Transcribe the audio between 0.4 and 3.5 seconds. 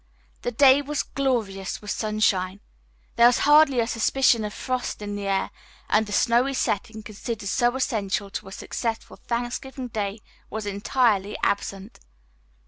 The day was glorious with sunshine. There was